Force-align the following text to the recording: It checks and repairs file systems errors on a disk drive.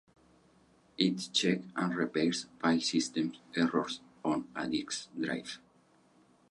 It 0.97 1.29
checks 1.31 1.63
and 1.75 1.95
repairs 1.95 2.47
file 2.59 2.81
systems 2.81 3.37
errors 3.55 3.99
on 4.25 4.47
a 4.55 4.67
disk 4.67 5.09
drive. 5.15 5.59